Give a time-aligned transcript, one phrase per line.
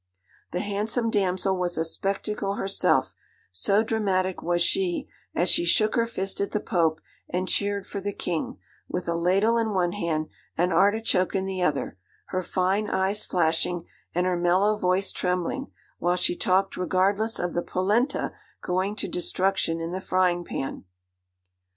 [0.51, 3.13] The handsome damsel was a spectacle herself,
[3.51, 8.01] so dramatic was she as she shook her fist at the Pope, and cheered for
[8.01, 12.89] the King, with a ladle in one hand, an artichoke in the other, her fine
[12.89, 13.85] eyes flashing,
[14.15, 15.67] and her mellow voice trembling,
[15.99, 20.83] while she talked regardless of the polenta going to destruction in the frying pan.